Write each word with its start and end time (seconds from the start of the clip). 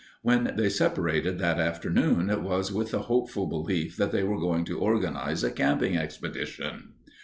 When 0.23 0.53
they 0.55 0.69
separated 0.69 1.37
that 1.37 1.59
afternoon 1.59 2.31
it 2.31 2.41
was 2.41 2.71
with 2.73 2.89
the 2.89 3.03
hopeful 3.03 3.45
belief 3.45 3.97
that 3.97 4.11
they 4.11 4.23
were 4.23 4.39
going 4.39 4.65
to 4.65 4.79
organize 4.79 5.43
a 5.43 5.51
camping 5.51 5.95
expedition. 5.95 6.93